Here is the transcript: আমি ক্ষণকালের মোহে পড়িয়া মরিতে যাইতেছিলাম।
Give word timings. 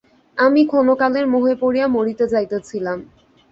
আমি 0.37 0.61
ক্ষণকালের 0.65 1.25
মোহে 1.27 1.53
পড়িয়া 1.61 1.87
মরিতে 1.87 2.25
যাইতেছিলাম। 2.27 2.99